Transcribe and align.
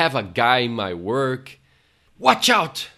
Have 0.00 0.16
a 0.16 0.22
guy 0.22 0.60
in 0.60 0.72
my 0.72 0.94
work. 0.94 1.60
Watch 2.18 2.48
out! 2.48 2.88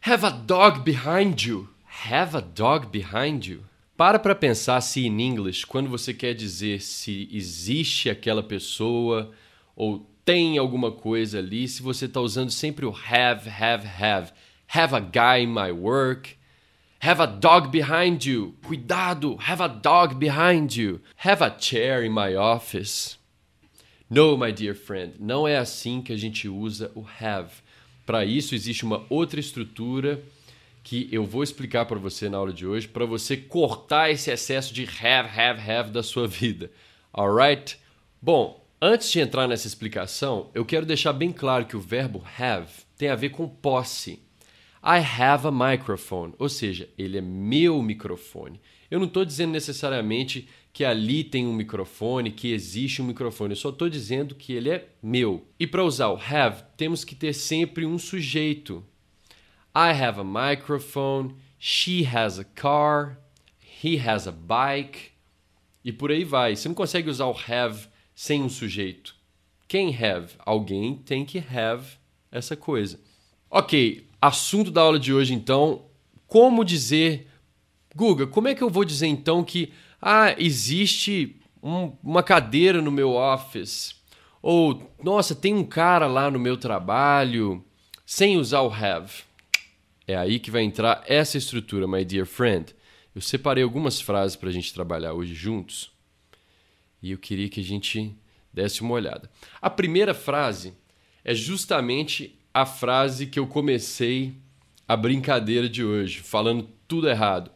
Have 0.00 0.24
a 0.24 0.30
dog 0.30 0.82
behind 0.82 1.44
you. 1.44 1.68
Have 1.84 2.34
a 2.34 2.40
dog 2.40 2.90
behind 2.90 3.44
you. 3.44 3.64
Para 3.94 4.18
para 4.18 4.34
pensar 4.34 4.80
se 4.80 5.06
em 5.06 5.20
inglês, 5.20 5.66
quando 5.66 5.90
você 5.90 6.14
quer 6.14 6.32
dizer 6.32 6.80
se 6.80 7.28
existe 7.30 8.08
aquela 8.08 8.42
pessoa 8.42 9.32
ou 9.76 10.08
tem 10.24 10.56
alguma 10.56 10.90
coisa 10.90 11.40
ali, 11.40 11.68
se 11.68 11.82
você 11.82 12.06
está 12.06 12.22
usando 12.22 12.50
sempre 12.50 12.86
o 12.86 12.96
have, 13.10 13.46
have, 13.46 13.86
have. 13.86 14.32
Have 14.74 14.94
a 14.94 15.00
guy 15.00 15.42
in 15.42 15.52
my 15.52 15.70
work. 15.70 16.38
Have 17.02 17.20
a 17.20 17.26
dog 17.26 17.68
behind 17.68 18.24
you. 18.24 18.56
Cuidado, 18.66 19.36
have 19.46 19.62
a 19.62 19.68
dog 19.68 20.14
behind 20.14 20.74
you. 20.74 21.02
Have 21.16 21.44
a 21.44 21.50
chair 21.50 22.02
in 22.02 22.12
my 22.12 22.34
office. 22.34 23.18
No, 24.10 24.38
my 24.38 24.50
dear 24.50 24.74
friend, 24.74 25.16
não 25.20 25.46
é 25.46 25.58
assim 25.58 26.00
que 26.00 26.14
a 26.14 26.16
gente 26.16 26.48
usa 26.48 26.90
o 26.94 27.04
have. 27.20 27.52
Para 28.06 28.24
isso 28.24 28.54
existe 28.54 28.82
uma 28.82 29.04
outra 29.10 29.38
estrutura 29.38 30.22
que 30.82 31.06
eu 31.12 31.26
vou 31.26 31.42
explicar 31.42 31.84
para 31.84 31.98
você 31.98 32.26
na 32.26 32.38
aula 32.38 32.50
de 32.50 32.66
hoje, 32.66 32.88
para 32.88 33.04
você 33.04 33.36
cortar 33.36 34.10
esse 34.10 34.30
excesso 34.30 34.72
de 34.72 34.84
have, 34.84 35.28
have, 35.38 35.70
have 35.70 35.90
da 35.90 36.02
sua 36.02 36.26
vida. 36.26 36.70
Alright? 37.12 37.78
Bom, 38.22 38.66
antes 38.80 39.10
de 39.12 39.20
entrar 39.20 39.46
nessa 39.46 39.66
explicação, 39.66 40.48
eu 40.54 40.64
quero 40.64 40.86
deixar 40.86 41.12
bem 41.12 41.30
claro 41.30 41.66
que 41.66 41.76
o 41.76 41.80
verbo 41.80 42.24
have 42.38 42.72
tem 42.96 43.10
a 43.10 43.14
ver 43.14 43.28
com 43.28 43.46
posse. 43.46 44.22
I 44.82 45.04
have 45.20 45.46
a 45.46 45.50
microphone, 45.50 46.32
ou 46.38 46.48
seja, 46.48 46.88
ele 46.96 47.18
é 47.18 47.20
meu 47.20 47.82
microfone. 47.82 48.58
Eu 48.90 48.98
não 48.98 49.06
estou 49.06 49.24
dizendo 49.24 49.52
necessariamente 49.52 50.48
que 50.72 50.84
ali 50.84 51.24
tem 51.24 51.46
um 51.46 51.52
microfone, 51.52 52.30
que 52.30 52.52
existe 52.52 53.02
um 53.02 53.06
microfone. 53.06 53.52
Eu 53.52 53.56
só 53.56 53.70
estou 53.70 53.88
dizendo 53.88 54.34
que 54.34 54.52
ele 54.52 54.70
é 54.70 54.88
meu. 55.02 55.46
E 55.58 55.66
para 55.66 55.84
usar 55.84 56.08
o 56.08 56.18
have, 56.18 56.62
temos 56.76 57.04
que 57.04 57.14
ter 57.14 57.32
sempre 57.32 57.84
um 57.84 57.98
sujeito. 57.98 58.84
I 59.74 59.90
have 59.90 60.20
a 60.20 60.24
microphone, 60.24 61.34
she 61.58 62.06
has 62.06 62.38
a 62.38 62.44
car, 62.44 63.18
he 63.82 63.98
has 63.98 64.26
a 64.26 64.32
bike. 64.32 65.10
E 65.84 65.92
por 65.92 66.10
aí 66.10 66.24
vai. 66.24 66.54
Você 66.54 66.68
não 66.68 66.74
consegue 66.74 67.10
usar 67.10 67.26
o 67.26 67.36
have 67.48 67.88
sem 68.14 68.42
um 68.42 68.48
sujeito. 68.48 69.16
Quem 69.66 69.94
have? 69.94 70.34
Alguém 70.38 70.96
tem 70.96 71.24
que 71.24 71.38
have 71.38 71.98
essa 72.30 72.56
coisa. 72.56 73.00
Ok, 73.50 74.06
assunto 74.20 74.70
da 74.70 74.80
aula 74.80 74.98
de 74.98 75.12
hoje 75.12 75.34
então, 75.34 75.86
como 76.26 76.64
dizer 76.64 77.26
Guga, 77.94 78.26
como 78.26 78.48
é 78.48 78.54
que 78.54 78.62
eu 78.62 78.70
vou 78.70 78.84
dizer 78.84 79.06
então 79.06 79.42
que 79.42 79.72
ah, 80.00 80.34
existe 80.38 81.36
um, 81.62 81.92
uma 82.02 82.22
cadeira 82.22 82.80
no 82.80 82.90
meu 82.90 83.12
office? 83.12 83.96
Ou, 84.40 84.90
nossa, 85.02 85.34
tem 85.34 85.54
um 85.54 85.64
cara 85.64 86.06
lá 86.06 86.30
no 86.30 86.38
meu 86.38 86.56
trabalho, 86.56 87.64
sem 88.06 88.36
usar 88.36 88.60
o 88.62 88.72
have. 88.72 89.24
É 90.06 90.16
aí 90.16 90.38
que 90.38 90.50
vai 90.50 90.62
entrar 90.62 91.02
essa 91.06 91.36
estrutura, 91.36 91.86
my 91.86 92.04
dear 92.04 92.26
friend. 92.26 92.74
Eu 93.14 93.20
separei 93.20 93.64
algumas 93.64 94.00
frases 94.00 94.36
para 94.36 94.48
a 94.48 94.52
gente 94.52 94.72
trabalhar 94.72 95.12
hoje 95.12 95.34
juntos 95.34 95.90
e 97.02 97.12
eu 97.12 97.18
queria 97.18 97.48
que 97.48 97.60
a 97.60 97.64
gente 97.64 98.14
desse 98.52 98.80
uma 98.80 98.94
olhada. 98.94 99.30
A 99.60 99.70
primeira 99.70 100.14
frase 100.14 100.74
é 101.24 101.34
justamente 101.34 102.38
a 102.52 102.66
frase 102.66 103.26
que 103.26 103.38
eu 103.38 103.46
comecei 103.46 104.34
a 104.86 104.96
brincadeira 104.96 105.68
de 105.68 105.84
hoje, 105.84 106.20
falando 106.20 106.68
tudo 106.86 107.08
errado. 107.08 107.50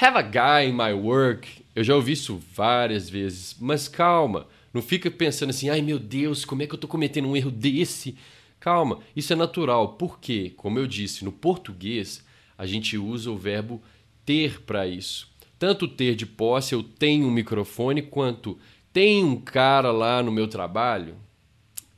Have 0.00 0.18
a 0.18 0.22
guy 0.22 0.68
in 0.68 0.72
my 0.72 0.92
work. 0.92 1.48
Eu 1.74 1.84
já 1.84 1.94
ouvi 1.94 2.12
isso 2.12 2.40
várias 2.54 3.08
vezes, 3.08 3.56
mas 3.60 3.88
calma, 3.88 4.46
não 4.72 4.82
fica 4.82 5.10
pensando 5.10 5.50
assim, 5.50 5.68
ai 5.70 5.80
meu 5.80 5.98
Deus, 5.98 6.44
como 6.44 6.62
é 6.62 6.66
que 6.66 6.72
eu 6.72 6.76
estou 6.76 6.90
cometendo 6.90 7.28
um 7.28 7.36
erro 7.36 7.50
desse? 7.50 8.16
Calma, 8.58 9.00
isso 9.16 9.32
é 9.32 9.36
natural, 9.36 9.94
porque, 9.94 10.50
como 10.56 10.78
eu 10.78 10.86
disse, 10.86 11.24
no 11.24 11.32
português 11.32 12.24
a 12.56 12.66
gente 12.66 12.96
usa 12.96 13.30
o 13.30 13.36
verbo 13.36 13.82
ter 14.24 14.60
para 14.62 14.86
isso. 14.86 15.28
Tanto 15.58 15.88
ter 15.88 16.14
de 16.14 16.26
posse, 16.26 16.74
eu 16.74 16.82
tenho 16.82 17.26
um 17.26 17.30
microfone, 17.30 18.02
quanto 18.02 18.58
tem 18.92 19.24
um 19.24 19.36
cara 19.36 19.90
lá 19.90 20.22
no 20.22 20.30
meu 20.30 20.46
trabalho, 20.46 21.16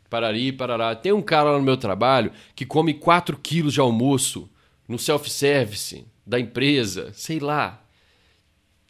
parari, 0.08 0.52
parará, 0.52 0.94
tem 0.94 1.12
um 1.12 1.22
cara 1.22 1.50
lá 1.50 1.58
no 1.58 1.64
meu 1.64 1.76
trabalho 1.76 2.32
que 2.54 2.64
come 2.64 2.94
4 2.94 3.36
quilos 3.38 3.74
de 3.74 3.80
almoço 3.80 4.48
no 4.88 4.98
self-service 4.98 6.06
da 6.26 6.38
empresa, 6.38 7.12
sei 7.12 7.40
lá, 7.40 7.83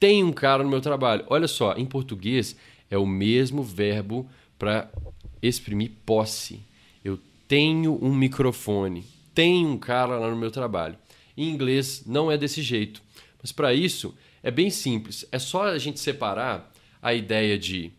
tem 0.04 0.22
um 0.22 0.34
cara 0.34 0.62
no 0.62 0.68
meu 0.68 0.82
trabalho. 0.82 1.24
Olha 1.28 1.48
só, 1.48 1.72
em 1.78 1.86
português 1.86 2.54
é 2.90 2.98
o 2.98 3.06
mesmo 3.06 3.62
verbo 3.62 4.28
para 4.58 4.92
exprimir 5.40 5.92
posse. 6.04 6.60
Eu 7.02 7.18
tenho 7.48 7.98
um 8.04 8.14
microfone, 8.14 9.06
tem 9.34 9.64
um 9.64 9.78
cara 9.78 10.18
lá 10.18 10.28
no 10.28 10.36
meu 10.36 10.50
trabalho. 10.50 10.98
Em 11.34 11.48
inglês 11.48 12.04
não 12.04 12.30
é 12.30 12.36
desse 12.36 12.60
jeito. 12.60 13.00
Mas 13.40 13.50
para 13.50 13.72
isso 13.72 14.14
é 14.42 14.50
bem 14.50 14.68
simples. 14.68 15.24
É 15.32 15.38
só 15.38 15.68
a 15.68 15.78
gente 15.78 15.98
separar 15.98 16.70
a 17.00 17.14
ideia 17.14 17.58
de 17.58 17.90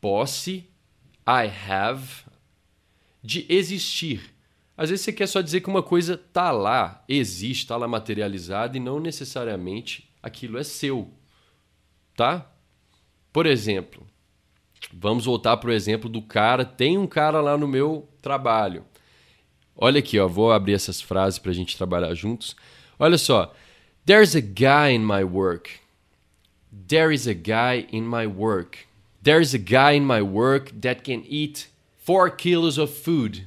posse, 0.00 0.64
I 1.26 1.50
have, 1.68 2.06
de 3.20 3.44
existir. 3.48 4.20
Às 4.76 4.90
vezes 4.90 5.04
você 5.04 5.12
quer 5.12 5.26
só 5.26 5.40
dizer 5.40 5.62
que 5.62 5.68
uma 5.68 5.82
coisa 5.82 6.14
está 6.14 6.52
lá, 6.52 7.04
existe, 7.08 7.64
está 7.64 7.76
lá 7.76 7.88
materializada 7.88 8.76
e 8.76 8.80
não 8.80 9.00
necessariamente 9.00 10.08
aquilo 10.22 10.58
é 10.58 10.62
seu 10.62 11.12
tá? 12.16 12.50
Por 13.32 13.46
exemplo, 13.46 14.06
vamos 14.92 15.24
voltar 15.24 15.56
para 15.56 15.70
o 15.70 15.72
exemplo 15.72 16.08
do 16.08 16.22
cara. 16.22 16.64
Tem 16.64 16.96
um 16.98 17.06
cara 17.06 17.40
lá 17.40 17.58
no 17.58 17.66
meu 17.66 18.08
trabalho. 18.22 18.84
Olha 19.76 19.98
aqui, 19.98 20.18
ó, 20.18 20.28
vou 20.28 20.52
abrir 20.52 20.74
essas 20.74 21.00
frases 21.00 21.38
para 21.38 21.50
a 21.50 21.54
gente 21.54 21.76
trabalhar 21.76 22.14
juntos. 22.14 22.54
Olha 22.98 23.18
só. 23.18 23.52
There's 24.06 24.36
a 24.36 24.40
guy 24.40 24.94
in 24.94 25.00
my 25.00 25.24
work. 25.24 25.70
There 26.86 27.14
is 27.14 27.26
a 27.26 27.34
guy 27.34 27.86
in 27.90 28.02
my 28.02 28.26
work. 28.26 28.86
There's 29.22 29.54
a 29.54 29.58
guy 29.58 29.96
in 29.96 30.04
my 30.04 30.20
work 30.20 30.72
that 30.80 31.02
can 31.02 31.24
eat 31.26 31.68
4 32.04 32.30
kilos 32.32 32.76
of 32.76 32.92
food. 32.92 33.46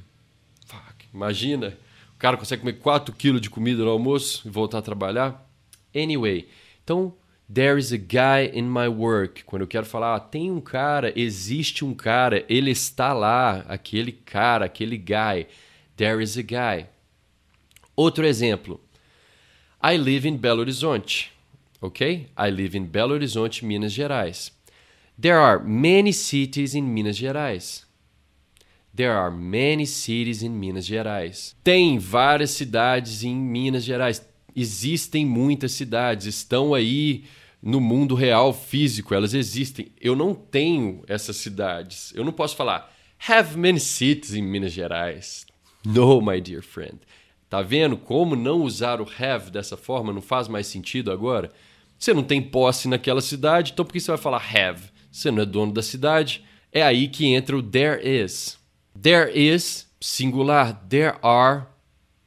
Fuck, 0.66 1.06
imagina, 1.14 1.78
o 2.14 2.18
cara 2.18 2.36
consegue 2.36 2.62
comer 2.62 2.80
4 2.80 3.14
quilos 3.14 3.40
de 3.40 3.48
comida 3.48 3.84
no 3.84 3.90
almoço 3.90 4.42
e 4.46 4.50
voltar 4.50 4.78
a 4.78 4.82
trabalhar. 4.82 5.48
Anyway, 5.94 6.48
então 6.82 7.14
There 7.50 7.78
is 7.78 7.92
a 7.92 7.96
guy 7.96 8.50
in 8.52 8.68
my 8.68 8.88
work. 8.88 9.42
Quando 9.44 9.62
eu 9.62 9.66
quero 9.66 9.86
falar, 9.86 10.16
ah, 10.16 10.20
tem 10.20 10.50
um 10.50 10.60
cara, 10.60 11.12
existe 11.18 11.82
um 11.82 11.94
cara, 11.94 12.44
ele 12.46 12.70
está 12.70 13.14
lá, 13.14 13.64
aquele 13.68 14.12
cara, 14.12 14.66
aquele 14.66 14.98
guy. 14.98 15.46
There 15.96 16.22
is 16.22 16.36
a 16.36 16.42
guy. 16.42 16.86
Outro 17.96 18.26
exemplo. 18.26 18.78
I 19.82 19.96
live 19.96 20.28
in 20.28 20.36
Belo 20.36 20.60
Horizonte. 20.60 21.32
Ok? 21.80 22.28
I 22.36 22.50
live 22.50 22.76
in 22.76 22.84
Belo 22.84 23.14
Horizonte, 23.14 23.64
Minas 23.64 23.92
Gerais. 23.92 24.52
There 25.18 25.38
are 25.38 25.58
many 25.58 26.12
cities 26.12 26.74
in 26.74 26.82
Minas 26.82 27.16
Gerais. 27.16 27.86
There 28.94 29.12
are 29.12 29.30
many 29.30 29.86
cities 29.86 30.42
in 30.42 30.50
Minas 30.50 30.84
Gerais. 30.84 31.56
Tem 31.64 31.98
várias 31.98 32.50
cidades 32.50 33.22
em 33.22 33.34
Minas 33.34 33.84
Gerais. 33.84 34.20
Existem 34.54 35.24
muitas 35.24 35.72
cidades, 35.72 36.26
estão 36.26 36.74
aí 36.74 37.24
no 37.62 37.80
mundo 37.80 38.14
real 38.14 38.52
físico, 38.52 39.14
elas 39.14 39.34
existem. 39.34 39.92
Eu 40.00 40.14
não 40.14 40.34
tenho 40.34 41.02
essas 41.06 41.36
cidades. 41.36 42.12
Eu 42.14 42.24
não 42.24 42.32
posso 42.32 42.56
falar 42.56 42.92
have 43.28 43.56
many 43.56 43.80
cities 43.80 44.34
em 44.34 44.42
Minas 44.42 44.72
Gerais. 44.72 45.44
No, 45.84 46.20
my 46.20 46.40
dear 46.40 46.62
friend. 46.62 46.98
Tá 47.48 47.62
vendo 47.62 47.96
como 47.96 48.36
não 48.36 48.62
usar 48.62 49.00
o 49.00 49.08
have 49.18 49.50
dessa 49.50 49.76
forma 49.76 50.12
não 50.12 50.20
faz 50.20 50.48
mais 50.48 50.66
sentido 50.66 51.10
agora? 51.10 51.50
Você 51.98 52.12
não 52.12 52.22
tem 52.22 52.42
posse 52.42 52.86
naquela 52.86 53.20
cidade, 53.20 53.72
então 53.72 53.84
por 53.84 53.92
que 53.92 54.00
você 54.00 54.10
vai 54.10 54.18
falar 54.18 54.44
have? 54.54 54.82
Você 55.10 55.30
não 55.30 55.42
é 55.42 55.46
dono 55.46 55.72
da 55.72 55.82
cidade. 55.82 56.44
É 56.70 56.82
aí 56.82 57.08
que 57.08 57.26
entra 57.26 57.56
o 57.56 57.62
there 57.62 58.00
is. 58.06 58.58
There 59.00 59.32
is 59.34 59.88
singular, 60.00 60.74
there 60.88 61.16
are 61.22 61.64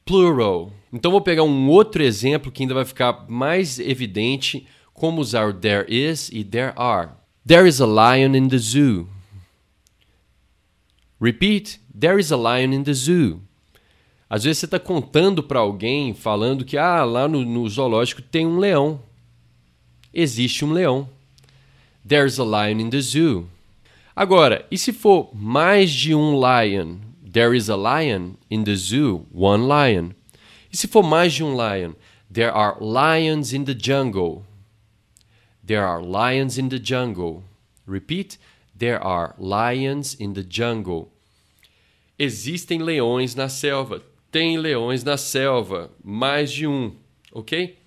plural. 0.05 0.73
Então 0.91 1.11
vou 1.11 1.21
pegar 1.21 1.43
um 1.43 1.69
outro 1.69 2.03
exemplo 2.03 2.51
que 2.51 2.63
ainda 2.63 2.73
vai 2.73 2.85
ficar 2.85 3.25
mais 3.29 3.79
evidente 3.79 4.67
como 4.93 5.21
usar 5.21 5.47
o 5.47 5.53
there 5.53 5.85
is 5.87 6.29
e 6.29 6.43
there 6.43 6.73
are. 6.75 7.11
There 7.45 7.67
is 7.67 7.79
a 7.79 7.85
lion 7.85 8.35
in 8.35 8.49
the 8.49 8.57
zoo. 8.57 9.07
Repeat, 11.19 11.79
there 11.97 12.19
is 12.19 12.31
a 12.31 12.37
lion 12.37 12.73
in 12.73 12.83
the 12.83 12.93
zoo. 12.93 13.41
Às 14.29 14.43
vezes 14.43 14.59
você 14.59 14.65
está 14.65 14.79
contando 14.79 15.43
para 15.43 15.59
alguém, 15.59 16.13
falando 16.13 16.63
que 16.63 16.77
ah, 16.77 17.03
lá 17.03 17.27
no, 17.27 17.43
no 17.43 17.67
zoológico 17.67 18.21
tem 18.21 18.45
um 18.45 18.59
leão. 18.59 19.01
Existe 20.13 20.63
um 20.63 20.71
leão. 20.71 21.09
There's 22.07 22.39
a 22.39 22.43
lion 22.43 22.79
in 22.79 22.89
the 22.89 23.01
zoo. 23.01 23.47
Agora, 24.15 24.65
e 24.71 24.77
se 24.77 24.93
for 24.93 25.29
mais 25.33 25.91
de 25.91 26.13
um 26.13 26.39
lion? 26.39 26.97
There 27.31 27.55
is 27.55 27.69
a 27.69 27.75
lion 27.75 28.35
in 28.49 28.63
the 28.63 28.75
zoo, 28.75 29.25
one 29.33 29.67
lion. 29.67 30.11
E 30.71 30.77
se 30.77 30.87
for 30.87 31.03
mais 31.03 31.33
de 31.33 31.43
um 31.43 31.55
lion? 31.55 31.93
There 32.31 32.51
are 32.51 32.77
lions 32.79 33.53
in 33.53 33.65
the 33.65 33.75
jungle. 33.77 34.45
There 35.65 35.83
are 35.83 36.01
lions 36.01 36.57
in 36.57 36.69
the 36.69 36.79
jungle. 36.81 37.43
Repeat. 37.85 38.39
There 38.77 39.03
are 39.03 39.35
lions 39.37 40.15
in 40.19 40.33
the 40.33 40.45
jungle. 40.47 41.11
Existem 42.17 42.79
leões 42.79 43.35
na 43.35 43.49
selva. 43.49 44.01
Tem 44.31 44.57
leões 44.57 45.03
na 45.03 45.17
selva. 45.17 45.91
Mais 46.03 46.51
de 46.51 46.65
um, 46.65 46.95
ok? 47.33 47.77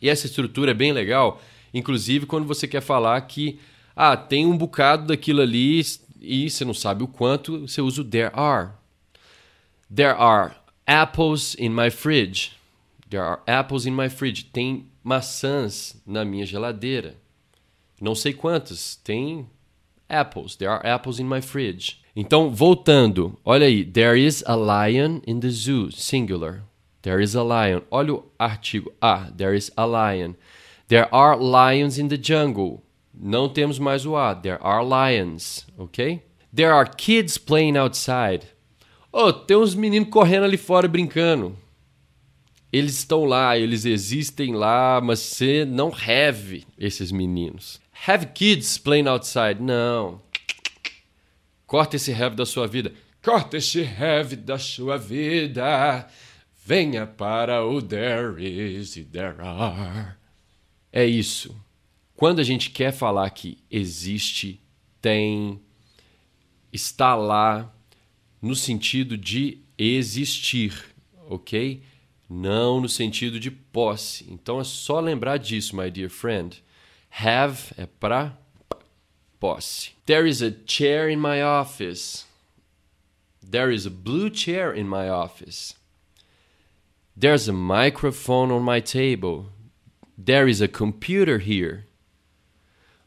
E 0.00 0.08
essa 0.08 0.26
estrutura 0.26 0.70
é 0.70 0.74
bem 0.74 0.92
legal, 0.92 1.40
inclusive 1.72 2.26
quando 2.26 2.46
você 2.46 2.66
quer 2.68 2.80
falar 2.80 3.20
que 3.22 3.58
ah, 3.94 4.16
tem 4.16 4.46
um 4.46 4.56
bocado 4.56 5.06
daquilo 5.06 5.40
ali 5.40 5.80
e 6.20 6.50
você 6.50 6.64
não 6.64 6.74
sabe 6.74 7.02
o 7.02 7.08
quanto, 7.08 7.66
você 7.66 7.80
usa 7.80 8.02
o 8.02 8.04
there 8.04 8.30
are. 8.34 8.70
There 9.94 10.14
are 10.18 10.54
apples 10.86 11.54
in 11.54 11.72
my 11.72 11.90
fridge. 11.90 12.56
There 13.08 13.22
are 13.22 13.40
apples 13.46 13.86
in 13.86 13.94
my 13.94 14.08
fridge. 14.08 14.44
Tem 14.52 14.86
maçãs 15.04 15.96
na 16.06 16.24
minha 16.24 16.46
geladeira. 16.46 17.14
Não 18.00 18.14
sei 18.14 18.32
quantas. 18.32 18.96
Tem 18.96 19.46
apples. 20.08 20.56
There 20.56 20.70
are 20.70 20.86
apples 20.86 21.18
in 21.18 21.24
my 21.24 21.40
fridge. 21.40 22.00
Então, 22.14 22.50
voltando, 22.50 23.38
olha 23.44 23.66
aí. 23.66 23.84
There 23.84 24.18
is 24.18 24.42
a 24.46 24.54
lion 24.54 25.20
in 25.26 25.40
the 25.40 25.50
zoo, 25.50 25.90
singular. 25.92 26.62
There 27.02 27.22
is 27.22 27.36
a 27.36 27.42
lion. 27.42 27.82
Olha 27.90 28.14
o 28.14 28.24
artigo. 28.38 28.92
Ah, 29.00 29.30
there 29.36 29.54
is 29.54 29.70
a 29.76 29.84
lion. 29.86 30.34
There 30.88 31.08
are 31.12 31.36
lions 31.36 31.98
in 31.98 32.08
the 32.08 32.16
jungle. 32.16 32.82
Não 33.14 33.48
temos 33.48 33.78
mais 33.78 34.04
o 34.06 34.16
a. 34.16 34.34
There 34.34 34.58
are 34.60 34.84
lions, 34.84 35.66
ok? 35.78 36.22
There 36.52 36.72
are 36.72 36.88
kids 36.88 37.38
playing 37.38 37.76
outside. 37.76 38.46
Oh, 39.18 39.32
tem 39.32 39.56
uns 39.56 39.74
meninos 39.74 40.10
correndo 40.10 40.44
ali 40.44 40.58
fora 40.58 40.86
brincando. 40.86 41.56
Eles 42.70 42.98
estão 42.98 43.24
lá, 43.24 43.56
eles 43.56 43.86
existem 43.86 44.54
lá, 44.54 45.00
mas 45.02 45.20
você 45.20 45.64
não 45.64 45.90
have 45.90 46.66
esses 46.76 47.10
meninos. 47.10 47.80
Have 48.06 48.26
kids 48.26 48.76
playing 48.76 49.08
outside. 49.08 49.56
Não. 49.58 50.20
Corta 51.66 51.96
esse 51.96 52.12
have 52.12 52.36
da 52.36 52.44
sua 52.44 52.66
vida. 52.66 52.92
Corta 53.22 53.56
esse 53.56 53.80
have 53.82 54.36
da 54.36 54.58
sua 54.58 54.98
vida. 54.98 56.06
Venha 56.62 57.06
para 57.06 57.64
o 57.64 57.80
there 57.80 58.36
is 58.38 58.98
e 58.98 59.04
there 59.04 59.36
are. 59.40 60.14
É 60.92 61.06
isso. 61.06 61.56
Quando 62.14 62.38
a 62.40 62.44
gente 62.44 62.68
quer 62.68 62.92
falar 62.92 63.30
que 63.30 63.64
existe, 63.70 64.60
tem, 65.00 65.58
está 66.70 67.14
lá, 67.14 67.72
no 68.40 68.54
sentido 68.54 69.16
de 69.16 69.58
existir, 69.78 70.94
ok? 71.28 71.82
Não 72.28 72.80
no 72.80 72.88
sentido 72.88 73.38
de 73.38 73.50
posse. 73.50 74.26
Então 74.28 74.60
é 74.60 74.64
só 74.64 75.00
lembrar 75.00 75.38
disso, 75.38 75.76
my 75.76 75.90
dear 75.90 76.10
friend. 76.10 76.62
Have 77.10 77.72
é 77.76 77.86
para 77.86 78.36
posse. 79.38 79.92
There 80.04 80.28
is 80.28 80.42
a 80.42 80.52
chair 80.66 81.08
in 81.10 81.16
my 81.16 81.42
office. 81.42 82.26
There 83.48 83.72
is 83.72 83.86
a 83.86 83.90
blue 83.90 84.28
chair 84.28 84.74
in 84.76 84.86
my 84.88 85.08
office. 85.08 85.74
There's 87.16 87.48
a 87.48 87.52
microphone 87.52 88.52
on 88.52 88.62
my 88.62 88.80
table. 88.80 89.46
There 90.18 90.48
is 90.48 90.60
a 90.60 90.68
computer 90.68 91.38
here. 91.38 91.86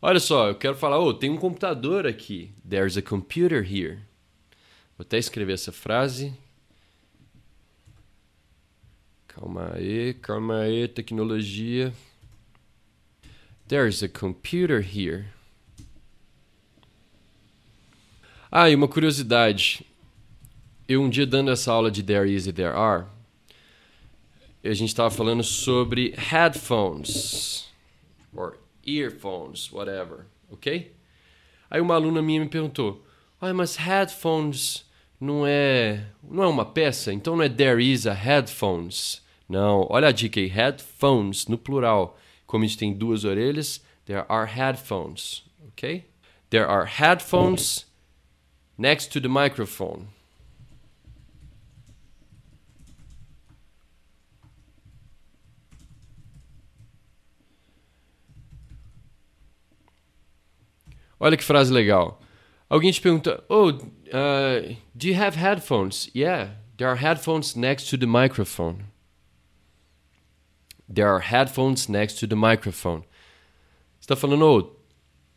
Olha 0.01 0.19
só, 0.19 0.47
eu 0.47 0.55
quero 0.55 0.75
falar, 0.75 0.97
oh, 0.97 1.13
tem 1.13 1.29
um 1.29 1.37
computador 1.37 2.07
aqui. 2.07 2.51
There's 2.67 2.97
a 2.97 3.01
computer 3.01 3.61
here. 3.61 3.99
Vou 4.99 5.05
até 5.05 5.17
escrever 5.17 5.53
essa 5.53 5.71
frase. 5.71 6.33
Calma 9.29 9.71
aí, 9.73 10.13
calma 10.15 10.59
aí, 10.59 10.89
tecnologia. 10.89 11.93
There's 13.69 14.03
a 14.03 14.09
computer 14.09 14.81
here. 14.81 15.27
Ah, 18.51 18.69
e 18.69 18.75
uma 18.75 18.89
curiosidade. 18.89 19.85
Eu 20.85 21.01
um 21.01 21.09
dia 21.09 21.25
dando 21.25 21.49
essa 21.49 21.71
aula 21.71 21.89
de 21.89 22.03
there 22.03 22.29
is 22.29 22.45
e 22.45 22.51
there 22.51 22.75
are, 22.75 23.05
a 24.61 24.73
gente 24.73 24.89
estava 24.89 25.09
falando 25.09 25.43
sobre 25.43 26.13
headphones, 26.17 27.69
or 28.35 28.57
earphones, 28.85 29.71
whatever, 29.71 30.25
ok? 30.51 30.93
Aí 31.69 31.79
uma 31.79 31.95
aluna 31.95 32.21
minha 32.21 32.41
me 32.41 32.49
perguntou, 32.49 33.01
ah, 33.39 33.53
mas 33.53 33.77
headphones 33.77 34.88
não 35.19 35.45
é, 35.45 36.05
não 36.23 36.43
é 36.43 36.47
uma 36.47 36.65
peça? 36.65 37.11
Então 37.11 37.35
não 37.35 37.43
é 37.43 37.49
there 37.49 37.83
is 37.83 38.07
a 38.07 38.13
headphones? 38.13 39.21
Não, 39.47 39.85
olha 39.89 40.07
a 40.07 40.11
dica 40.11 40.39
aí, 40.39 40.47
headphones, 40.47 41.47
no 41.47 41.57
plural. 41.57 42.17
Como 42.45 42.63
a 42.63 42.67
gente 42.67 42.77
tem 42.77 42.93
duas 42.93 43.25
orelhas, 43.25 43.83
there 44.05 44.25
are 44.29 44.49
headphones, 44.49 45.43
ok? 45.67 46.05
There 46.49 46.65
are 46.65 46.85
headphones 46.85 47.85
next 48.77 49.11
to 49.11 49.21
the 49.21 49.27
microphone. 49.27 50.07
Olha 61.19 61.35
que 61.35 61.43
frase 61.43 61.73
legal. 61.73 62.21
Alguém 62.69 62.91
te 62.91 63.01
pergunta: 63.01 63.43
Oh, 63.49 63.69
uh, 63.69 64.75
do 64.93 65.07
you 65.07 65.15
have 65.15 65.35
headphones? 65.35 66.09
Yeah, 66.13 66.51
there 66.77 66.87
are 66.87 66.97
headphones 66.97 67.55
next 67.55 67.89
to 67.89 67.97
the 67.97 68.05
microphone. 68.05 68.85
There 70.87 71.07
are 71.07 71.19
headphones 71.19 71.87
next 71.87 72.19
to 72.19 72.27
the 72.27 72.35
microphone. 72.35 73.03
Você 73.99 74.05
está 74.05 74.15
falando, 74.15 74.43
oh, 74.43 74.75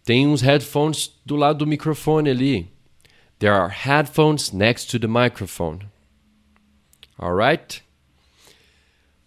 tem 0.03 0.27
uns 0.27 0.41
headphones 0.41 1.11
do 1.27 1.37
lado 1.37 1.59
do 1.59 1.67
microfone 1.67 2.31
ali. 2.31 2.73
There 3.39 3.53
are 3.53 3.69
headphones 3.69 4.53
next 4.53 4.91
to 4.91 4.99
the 4.99 5.09
microphone. 5.09 5.91
Alright? 7.19 7.83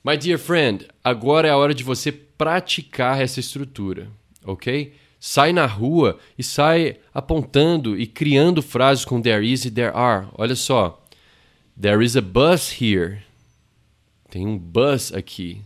My 0.04 0.18
dear 0.18 0.40
friend, 0.40 0.88
agora 1.04 1.48
é 1.48 1.52
a 1.52 1.58
hora 1.58 1.74
de 1.74 1.84
você 1.84 2.12
praticar 2.12 3.22
essa 3.22 3.40
estrutura, 3.40 4.10
ok? 4.44 4.94
Sai 5.26 5.52
na 5.52 5.66
rua 5.66 6.20
e 6.38 6.44
sai 6.44 7.00
apontando 7.12 7.98
e 8.00 8.06
criando 8.06 8.62
frases 8.62 9.04
com 9.04 9.20
there 9.20 9.44
is 9.44 9.66
e 9.66 9.72
there 9.72 9.92
are. 9.92 10.28
Olha 10.38 10.56
só. 10.56 11.04
There 11.76 12.06
is 12.06 12.16
a 12.16 12.22
bus 12.22 12.80
here. 12.80 13.24
Tem 14.30 14.46
um 14.46 14.56
bus 14.56 15.12
aqui. 15.12 15.64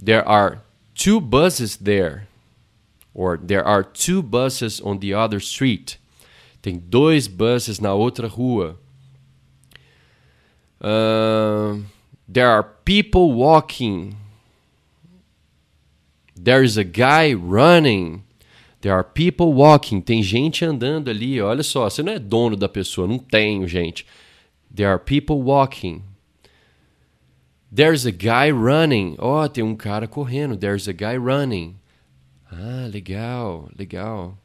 There 0.00 0.22
are 0.24 0.60
two 0.94 1.20
buses 1.20 1.76
there. 1.76 2.28
Or 3.12 3.36
there 3.36 3.66
are 3.66 3.82
two 3.82 4.22
buses 4.22 4.80
on 4.80 5.00
the 5.00 5.12
other 5.12 5.40
street. 5.40 5.98
Tem 6.62 6.78
dois 6.78 7.26
buses 7.26 7.80
na 7.80 7.92
outra 7.92 8.28
rua. 8.28 8.78
Uh, 10.80 11.82
there 12.28 12.48
are 12.48 12.62
people 12.84 13.32
walking 13.32 14.14
There 16.36 16.62
is 16.62 16.76
a 16.76 16.84
guy 16.84 17.32
running. 17.32 18.22
There 18.82 18.92
are 18.92 19.02
people 19.02 19.52
walking. 19.54 20.00
Tem 20.00 20.22
gente 20.22 20.64
andando 20.64 21.10
ali. 21.10 21.40
Olha 21.40 21.62
só, 21.62 21.88
você 21.88 22.02
não 22.02 22.12
é 22.12 22.18
dono 22.18 22.56
da 22.56 22.68
pessoa. 22.68 23.08
Não 23.08 23.18
tenho 23.18 23.66
gente. 23.66 24.06
There 24.72 24.88
are 24.88 24.98
people 24.98 25.42
walking. 25.42 26.02
There's 27.72 28.06
a 28.06 28.12
guy 28.12 28.50
running. 28.50 29.16
Ó, 29.18 29.44
oh, 29.44 29.48
tem 29.48 29.64
um 29.64 29.74
cara 29.74 30.06
correndo. 30.06 30.56
There's 30.56 30.86
a 30.86 30.92
guy 30.92 31.16
running. 31.16 31.76
Ah, 32.50 32.86
legal, 32.88 33.70
legal. 33.76 34.38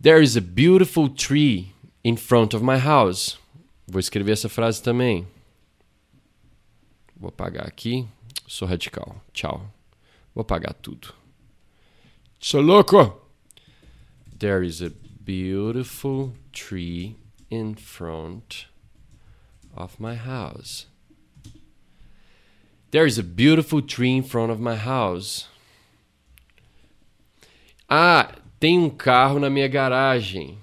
There 0.00 0.22
is 0.22 0.36
a 0.36 0.40
beautiful 0.40 1.08
tree 1.08 1.72
in 2.02 2.16
front 2.16 2.54
of 2.54 2.64
my 2.64 2.78
house. 2.78 3.38
Vou 3.86 3.98
escrever 3.98 4.32
essa 4.32 4.48
frase 4.48 4.82
também. 4.82 5.26
Vou 7.16 7.28
apagar 7.28 7.66
aqui. 7.66 8.06
Sou 8.46 8.66
radical. 8.68 9.16
Tchau. 9.32 9.79
Vou 10.40 10.44
pagar 10.46 10.72
tudo. 10.72 11.12
Sou 12.38 12.62
louco! 12.62 13.20
There 14.38 14.62
is 14.62 14.80
a 14.80 14.88
beautiful 14.88 16.32
tree 16.50 17.14
in 17.50 17.74
front 17.74 18.66
of 19.76 20.00
my 20.00 20.14
house. 20.14 20.86
There 22.90 23.04
is 23.04 23.18
a 23.18 23.22
beautiful 23.22 23.82
tree 23.82 24.16
in 24.16 24.22
front 24.22 24.50
of 24.50 24.58
my 24.58 24.76
house. 24.76 25.46
Ah, 27.86 28.32
tem 28.58 28.78
um 28.78 28.88
carro 28.88 29.38
na 29.38 29.50
minha 29.50 29.68
garagem. 29.68 30.56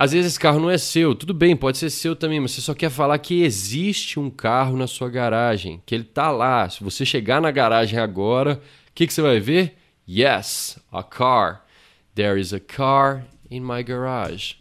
Às 0.00 0.12
vezes 0.12 0.32
esse 0.32 0.40
carro 0.40 0.58
não 0.58 0.70
é 0.70 0.78
seu, 0.78 1.14
tudo 1.14 1.34
bem, 1.34 1.54
pode 1.54 1.76
ser 1.76 1.90
seu 1.90 2.16
também, 2.16 2.40
mas 2.40 2.52
você 2.52 2.62
só 2.62 2.72
quer 2.72 2.88
falar 2.88 3.18
que 3.18 3.42
existe 3.42 4.18
um 4.18 4.30
carro 4.30 4.74
na 4.74 4.86
sua 4.86 5.10
garagem, 5.10 5.82
que 5.84 5.94
ele 5.94 6.04
está 6.04 6.30
lá. 6.30 6.66
Se 6.70 6.82
você 6.82 7.04
chegar 7.04 7.38
na 7.38 7.50
garagem 7.50 7.98
agora, 7.98 8.54
o 8.54 8.92
que, 8.94 9.06
que 9.06 9.12
você 9.12 9.20
vai 9.20 9.38
ver? 9.38 9.76
Yes, 10.08 10.78
a 10.90 11.02
car. 11.02 11.66
There 12.14 12.40
is 12.40 12.54
a 12.54 12.58
car 12.58 13.26
in 13.50 13.60
my 13.60 13.82
garage. 13.82 14.54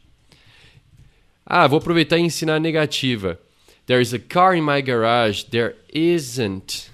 Ah, 1.46 1.67
vou 1.67 1.77
aproveitar 1.77 2.17
e 2.17 2.22
ensinar 2.24 2.55
a 2.55 2.60
negativa. 2.60 3.39
There 3.86 4.01
is 4.01 4.13
a 4.13 4.19
car 4.19 4.58
in 4.58 4.62
my 4.62 4.81
garage. 4.81 5.46
There 5.46 5.77
isn't 5.93 6.91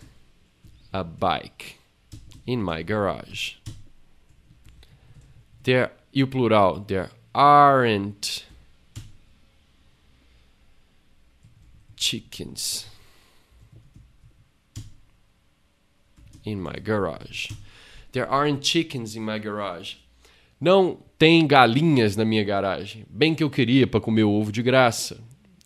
a 0.94 1.04
bike 1.04 1.78
in 2.46 2.58
my 2.58 2.84
garage. 2.84 3.56
There, 5.64 5.90
e 6.14 6.22
o 6.22 6.28
plural? 6.28 6.82
There 6.82 7.10
aren't 7.36 8.35
chickens 12.06 12.86
in 16.46 16.62
my 16.62 16.80
garage. 16.80 17.52
There 18.12 18.30
aren't 18.30 18.62
chickens 18.62 19.16
in 19.16 19.24
my 19.24 19.40
garage. 19.40 19.96
Não 20.62 21.00
tem 21.18 21.48
galinhas 21.48 22.16
na 22.16 22.24
minha 22.24 22.44
garagem. 22.44 23.06
Bem 23.10 23.34
que 23.34 23.44
eu 23.44 23.50
queria 23.50 23.88
para 23.88 24.00
comer 24.00 24.24
ovo 24.24 24.52
de 24.52 24.62
graça. 24.62 25.20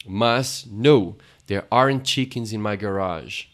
Mas, 0.08 0.66
no, 0.66 1.18
there 1.46 1.66
aren't 1.70 2.10
chickens 2.10 2.54
in 2.54 2.60
my 2.60 2.78
garage. 2.78 3.48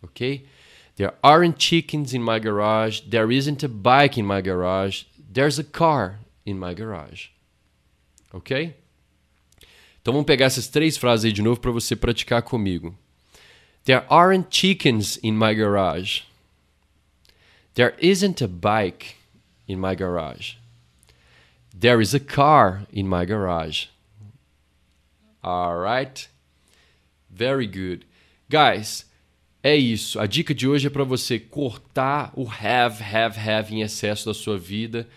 Ok? 0.00 0.46
There 0.94 1.12
aren't 1.22 1.58
chickens 1.58 2.14
in 2.14 2.22
my 2.22 2.38
garage. 2.38 3.02
There 3.10 3.32
isn't 3.32 3.64
a 3.64 3.68
bike 3.68 4.18
in 4.18 4.24
my 4.24 4.40
garage. 4.40 5.04
There's 5.18 5.58
a 5.58 5.64
car 5.64 6.20
in 6.46 6.56
my 6.56 6.72
garage. 6.72 7.30
Ok? 8.32 8.74
Então 10.02 10.12
vamos 10.12 10.26
pegar 10.26 10.46
essas 10.46 10.66
três 10.66 10.96
frases 10.96 11.24
aí 11.24 11.32
de 11.32 11.42
novo 11.42 11.60
para 11.60 11.70
você 11.70 11.94
praticar 11.94 12.42
comigo. 12.42 12.94
There 13.84 14.04
aren't 14.08 14.48
chickens 14.50 15.18
in 15.22 15.32
my 15.32 15.54
garage. 15.54 16.22
There 17.74 17.94
isn't 18.00 18.42
a 18.42 18.48
bike 18.48 19.14
in 19.68 19.76
my 19.76 19.94
garage. 19.94 20.56
There 21.78 22.02
is 22.02 22.14
a 22.14 22.20
car 22.20 22.82
in 22.92 23.04
my 23.04 23.24
garage. 23.24 23.86
All 25.40 25.78
right? 25.78 26.28
Very 27.30 27.66
good. 27.66 28.04
Guys, 28.48 29.08
é 29.62 29.76
isso. 29.76 30.18
A 30.18 30.26
dica 30.26 30.52
de 30.52 30.66
hoje 30.66 30.88
é 30.88 30.90
para 30.90 31.04
você 31.04 31.38
cortar 31.38 32.32
o 32.36 32.46
have, 32.46 33.02
have, 33.02 33.38
have 33.38 33.72
em 33.72 33.82
excesso 33.82 34.26
da 34.26 34.34
sua 34.34 34.58
vida 34.58 35.08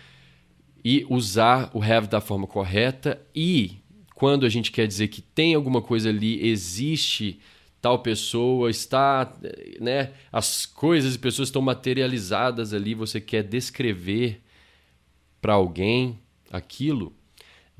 e 0.83 1.05
usar 1.09 1.71
o 1.73 1.81
have 1.81 2.07
da 2.07 2.21
forma 2.21 2.45
correta 2.45 3.19
e 3.33 3.79
quando 4.15 4.45
a 4.45 4.49
gente 4.49 4.71
quer 4.71 4.87
dizer 4.87 5.09
que 5.09 5.21
tem 5.21 5.53
alguma 5.53 5.81
coisa 5.81 6.09
ali, 6.09 6.47
existe 6.47 7.39
tal 7.81 7.99
pessoa, 7.99 8.71
está, 8.71 9.31
né, 9.79 10.11
as 10.31 10.65
coisas 10.65 11.13
e 11.13 11.19
pessoas 11.19 11.49
estão 11.49 11.61
materializadas 11.61 12.73
ali, 12.73 12.95
você 12.95 13.21
quer 13.21 13.43
descrever 13.43 14.41
para 15.39 15.53
alguém 15.53 16.17
aquilo, 16.51 17.13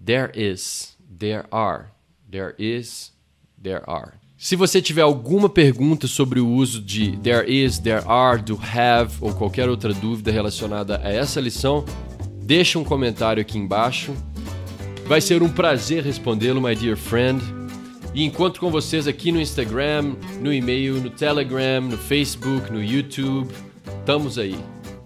there 0.04 0.32
is, 0.36 0.96
there 1.18 1.46
are, 1.50 1.86
there 2.30 2.54
is, 2.60 3.12
there 3.60 3.82
are. 3.88 4.12
Se 4.38 4.56
você 4.56 4.82
tiver 4.82 5.02
alguma 5.02 5.50
pergunta 5.50 6.06
sobre 6.06 6.40
o 6.42 6.48
uso 6.48 6.82
de 6.82 7.18
there 7.18 7.50
is, 7.50 7.80
there 7.80 8.04
are, 8.06 8.40
do 8.40 8.60
have 8.62 9.16
ou 9.22 9.34
qualquer 9.34 9.70
outra 9.70 9.94
dúvida 9.94 10.32
relacionada 10.32 11.00
a 11.02 11.10
essa 11.10 11.40
lição, 11.40 11.86
deixa 12.44 12.78
um 12.78 12.84
comentário 12.84 13.42
aqui 13.42 13.58
embaixo 13.58 14.14
Vai 15.06 15.22
ser 15.22 15.44
um 15.44 15.50
prazer 15.50 16.04
respondê-lo, 16.04 16.60
my 16.60 16.76
dear 16.76 16.98
friend. 16.98 17.40
E 18.14 18.24
encontro 18.24 18.60
com 18.60 18.72
vocês 18.72 19.08
aqui 19.08 19.32
no 19.32 19.40
Instagram, 19.40 20.16
no 20.42 20.52
e-mail, 20.52 20.96
no 20.96 21.10
Telegram, 21.12 21.82
no 21.82 21.98
Facebook, 21.98 22.72
no 22.72 22.84
YouTube. 22.84 23.54
Estamos 24.00 24.40
aí. 24.40 24.56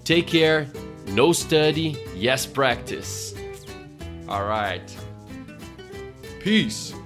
Take 0.06 0.40
care. 0.40 0.68
No 1.14 1.34
study, 1.34 1.98
yes 2.16 2.46
practice. 2.46 3.36
All 4.28 4.48
right. 4.48 4.96
Peace. 6.44 6.99